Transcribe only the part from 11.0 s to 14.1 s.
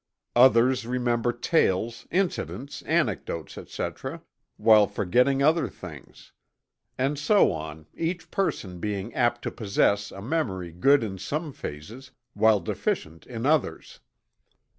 in some phases, while deficient in others.